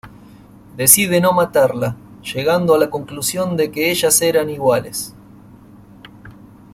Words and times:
Decide 0.77 1.21
no 1.21 1.31
matarla, 1.31 1.95
llegando 2.23 2.73
a 2.73 2.79
la 2.79 2.89
conclusión 2.89 3.55
de 3.55 3.69
que 3.69 3.91
ellas 3.91 4.19
eran 4.23 4.49
iguales. 4.49 5.13